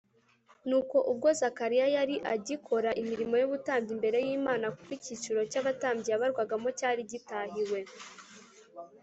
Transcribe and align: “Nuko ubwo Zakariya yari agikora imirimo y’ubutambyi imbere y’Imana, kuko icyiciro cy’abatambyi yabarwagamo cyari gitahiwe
“Nuko 0.67 0.97
ubwo 1.11 1.27
Zakariya 1.39 1.87
yari 1.97 2.15
agikora 2.33 2.89
imirimo 3.01 3.35
y’ubutambyi 3.41 3.91
imbere 3.95 4.17
y’Imana, 4.27 4.65
kuko 4.75 4.89
icyiciro 4.97 5.39
cy’abatambyi 5.51 6.07
yabarwagamo 6.13 6.67
cyari 6.79 7.01
gitahiwe 7.11 7.79